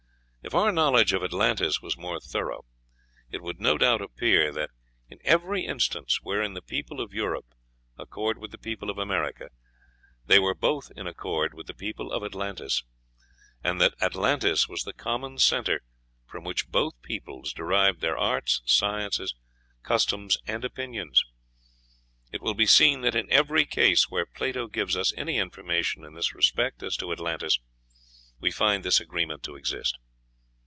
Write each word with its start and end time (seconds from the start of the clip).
If 0.43 0.55
our 0.55 0.71
knowledge 0.71 1.13
of 1.13 1.23
Atlantis 1.23 1.83
was 1.83 1.95
more 1.95 2.19
thorough, 2.19 2.65
it 3.29 3.43
would 3.43 3.59
no 3.61 3.77
doubt 3.77 4.01
appear 4.01 4.51
that, 4.51 4.71
in 5.07 5.19
every 5.23 5.65
instance 5.67 6.17
wherein 6.23 6.55
the 6.55 6.63
people 6.63 6.99
of 6.99 7.13
Europe 7.13 7.53
accord 7.95 8.39
with 8.39 8.49
the 8.49 8.57
people 8.57 8.89
of 8.89 8.97
America, 8.97 9.49
they 10.25 10.39
were 10.39 10.55
both 10.55 10.89
in 10.95 11.05
accord 11.05 11.53
with 11.53 11.67
the 11.67 11.75
people 11.75 12.11
of 12.11 12.23
Atlantis; 12.23 12.83
and 13.63 13.79
that 13.79 13.93
Atlantis 14.01 14.67
was 14.67 14.81
the 14.81 14.93
common 14.93 15.37
centre 15.37 15.83
from 16.25 16.43
which 16.43 16.69
both 16.71 16.99
peoples 17.03 17.53
derived 17.53 18.01
their 18.01 18.17
arts, 18.17 18.63
sciences, 18.65 19.35
customs, 19.83 20.39
and 20.47 20.65
opinions. 20.65 21.23
It 22.31 22.41
will 22.41 22.55
be 22.55 22.65
seen 22.65 23.01
that 23.01 23.15
in 23.15 23.31
every 23.31 23.63
case 23.67 24.09
where 24.09 24.25
Plato 24.25 24.65
gives 24.65 24.97
us 24.97 25.13
any 25.15 25.37
information 25.37 26.03
in 26.03 26.15
this 26.15 26.33
respect 26.33 26.81
as 26.81 26.97
to 26.97 27.11
Atlantis, 27.11 27.59
we 28.39 28.49
find 28.49 28.83
this 28.83 28.99
agreement 28.99 29.43
to 29.43 29.55
exist. 29.55 29.99